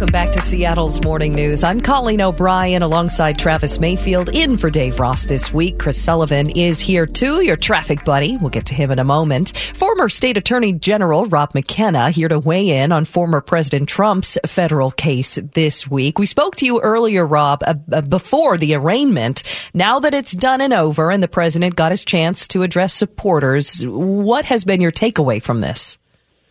[0.00, 1.62] Welcome back to Seattle's Morning News.
[1.62, 5.78] I'm Colleen O'Brien alongside Travis Mayfield in for Dave Ross this week.
[5.78, 8.38] Chris Sullivan is here too, your traffic buddy.
[8.38, 9.54] We'll get to him in a moment.
[9.74, 14.90] Former State Attorney General Rob McKenna here to weigh in on former President Trump's federal
[14.90, 16.18] case this week.
[16.18, 19.42] We spoke to you earlier, Rob, uh, uh, before the arraignment.
[19.74, 23.86] Now that it's done and over and the president got his chance to address supporters,
[23.86, 25.98] what has been your takeaway from this?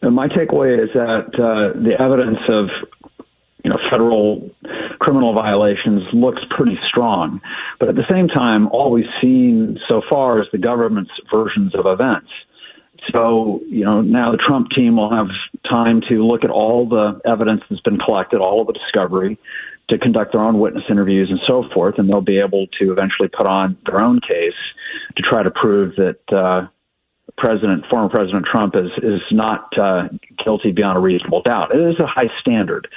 [0.02, 2.70] And my takeaway is that uh, the evidence of
[3.64, 4.50] you know federal
[5.00, 7.42] criminal violations looks pretty strong,
[7.80, 11.86] but at the same time, all we've seen so far is the government's versions of
[11.86, 12.30] events.
[13.12, 15.28] So, you know, now the Trump team will have
[15.70, 19.38] time to look at all the evidence that's been collected, all of the discovery,
[19.90, 23.28] to conduct their own witness interviews and so forth, and they'll be able to eventually
[23.28, 24.54] put on their own case
[25.16, 26.68] to try to prove that uh,
[27.40, 30.10] President, former President Trump is is not uh,
[30.44, 31.74] guilty beyond a reasonable doubt.
[31.74, 32.88] It is a high standard,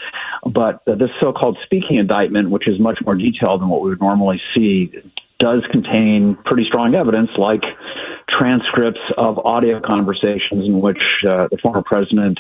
[0.44, 4.00] but uh, this so-called speaking indictment, which is much more detailed than what we would
[4.00, 4.92] normally see,
[5.38, 7.62] does contain pretty strong evidence, like
[8.28, 12.38] transcripts of audio conversations in which uh, the former president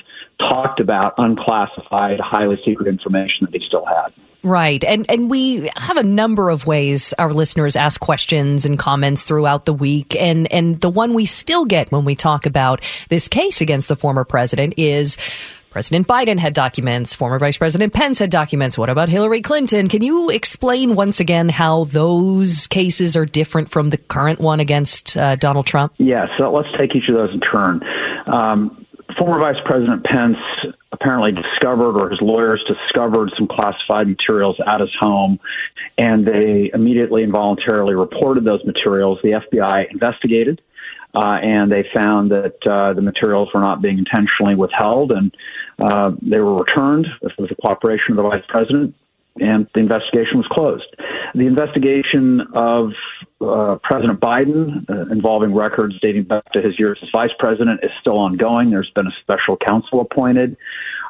[0.50, 4.12] talked about unclassified, highly secret information that he still had.
[4.42, 4.82] Right.
[4.82, 9.66] And and we have a number of ways our listeners ask questions and comments throughout
[9.66, 10.16] the week.
[10.16, 13.94] And and the one we still get when we talk about this case against the
[13.94, 15.16] former president is
[15.70, 18.76] President Biden had documents, former Vice President Pence had documents.
[18.76, 19.88] What about Hillary Clinton?
[19.88, 25.16] Can you explain once again how those cases are different from the current one against
[25.16, 25.94] uh, Donald Trump?
[25.96, 27.80] Yes, yeah, so let's take each of those in turn.
[28.26, 28.81] Um,
[29.22, 30.36] former Vice President Pence
[30.90, 35.38] apparently discovered, or his lawyers discovered, some classified materials at his home,
[35.96, 39.18] and they immediately and voluntarily reported those materials.
[39.22, 40.60] The FBI investigated.
[41.14, 45.30] Uh, and they found that uh, the materials were not being intentionally withheld, and
[45.78, 48.94] uh, they were returned with the cooperation of the vice president
[49.40, 50.94] and the investigation was closed.
[51.34, 52.90] The investigation of
[53.40, 57.90] uh, President Biden uh, involving records dating back to his years as vice president is
[58.00, 58.70] still ongoing.
[58.70, 60.56] There's been a special counsel appointed.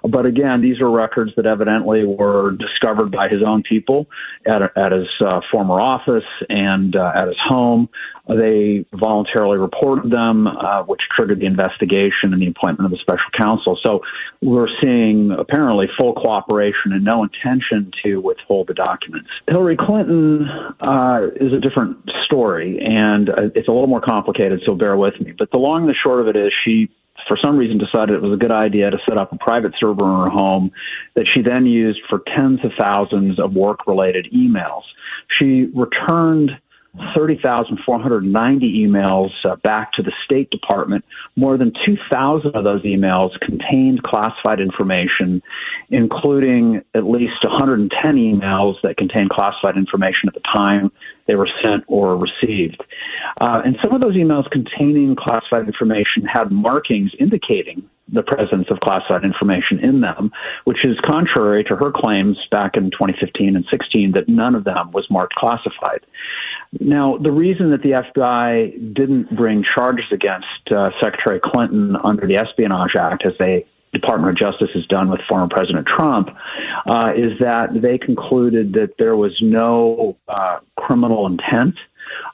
[0.09, 4.07] But again, these are records that evidently were discovered by his own people
[4.47, 7.89] at, at his uh, former office and uh, at his home.
[8.29, 13.31] They voluntarily reported them, uh, which triggered the investigation and the appointment of the special
[13.37, 13.79] counsel.
[13.83, 14.01] So
[14.41, 19.29] we're seeing apparently full cooperation and no intention to withhold the documents.
[19.49, 20.47] Hillary Clinton
[20.81, 25.21] uh, is a different story, and uh, it's a little more complicated, so bear with
[25.21, 25.33] me.
[25.37, 26.89] But the long and the short of it is she
[27.33, 30.05] for some reason decided it was a good idea to set up a private server
[30.05, 30.71] in her home
[31.17, 34.83] that she then used for tens of thousands of work related emails.
[35.39, 36.51] She returned
[37.15, 41.05] 30,490 emails uh, back to the State Department.
[41.37, 45.43] More than 2,000 of those emails contained classified information,
[45.89, 50.93] including at least 110 emails that contained classified information at the time
[51.27, 52.83] they were sent or received.
[53.41, 58.81] Uh, and some of those emails containing classified information had markings indicating the presence of
[58.81, 60.31] classified information in them,
[60.65, 64.91] which is contrary to her claims back in 2015 and 16 that none of them
[64.93, 66.01] was marked classified.
[66.81, 72.37] Now, the reason that the FBI didn't bring charges against uh, Secretary Clinton under the
[72.37, 73.63] Espionage Act, as the
[73.93, 76.29] Department of Justice has done with former President Trump,
[76.87, 81.75] uh, is that they concluded that there was no uh, criminal intent.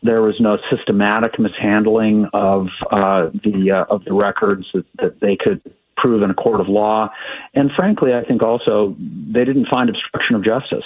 [0.03, 5.37] There was no systematic mishandling of uh, the uh, of the records that, that they
[5.37, 5.61] could
[5.97, 7.11] prove in a court of law,
[7.55, 10.85] and frankly, I think also they didn't find obstruction of justice.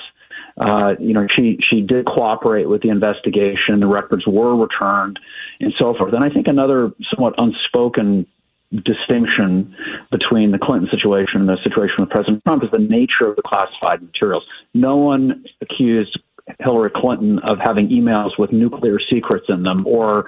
[0.60, 3.80] Uh, you know, she she did cooperate with the investigation.
[3.80, 5.18] The records were returned,
[5.60, 6.12] and so forth.
[6.12, 8.26] And I think another somewhat unspoken
[8.72, 9.74] distinction
[10.10, 13.42] between the Clinton situation and the situation with President Trump is the nature of the
[13.42, 14.44] classified materials.
[14.72, 16.18] No one accused
[16.58, 20.24] Hillary Clinton of having emails with nuclear secrets in them or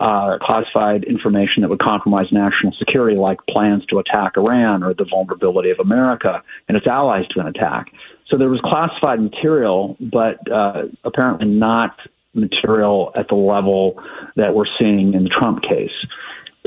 [0.00, 5.04] uh, classified information that would compromise national security, like plans to attack Iran or the
[5.04, 7.86] vulnerability of America and its allies to an attack.
[8.30, 11.96] So there was classified material, but uh, apparently not
[12.34, 14.00] material at the level
[14.36, 15.90] that we're seeing in the Trump case.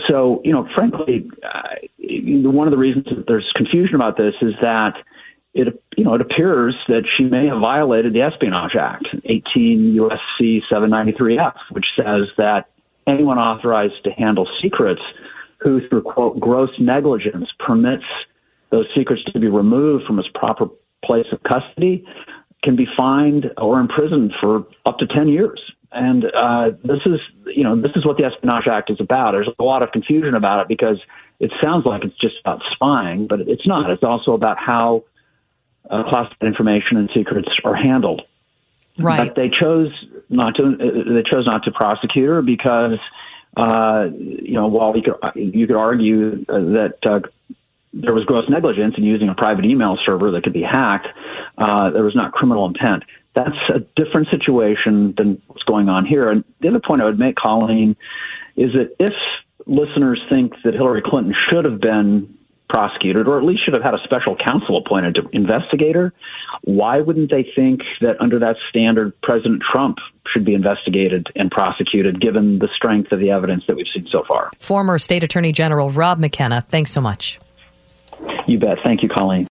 [0.08, 4.54] So, you know, frankly, uh, one of the reasons that there's confusion about this is
[4.62, 4.94] that
[5.54, 10.60] it, you know, it appears that she may have violated the Espionage Act, 18 USC
[10.72, 12.70] 793F, which says that
[13.06, 15.02] anyone authorized to handle secrets
[15.60, 18.06] who, through quote gross negligence, permits
[18.72, 20.68] those secrets to be removed from its proper
[21.04, 22.06] place of custody
[22.64, 25.60] can be fined or imprisoned for up to 10 years.
[25.92, 29.32] And uh, this is, you know, this is what the Espionage Act is about.
[29.32, 30.98] There's a lot of confusion about it because
[31.40, 33.90] it sounds like it's just about spying, but it's not.
[33.90, 35.04] It's also about how
[35.90, 38.22] uh, classified information and secrets are handled.
[38.98, 39.28] Right.
[39.28, 39.90] But they chose
[40.30, 40.64] not to.
[40.64, 43.00] Uh, they chose not to prosecute her because,
[43.58, 47.20] uh, you know, while you could you could argue that uh,
[47.94, 51.08] there was gross negligence in using a private email server that could be hacked,
[51.58, 53.04] uh, there was not criminal intent.
[53.36, 56.30] That's a different situation than what's going on here.
[56.30, 57.96] And the other point I would make, Colleen,
[58.56, 59.14] is that if
[59.66, 62.38] listeners think that Hillary Clinton should have been
[62.70, 66.14] prosecuted, or at least should have had a special counsel appointed to investigate her,
[66.64, 69.98] why wouldn't they think that under that standard, President Trump
[70.32, 74.24] should be investigated and prosecuted, given the strength of the evidence that we've seen so
[74.26, 74.52] far?
[74.60, 77.40] Former State Attorney General Rob McKenna, thanks so much.
[78.48, 78.78] You bet.
[78.84, 79.48] Thank you, Colleen.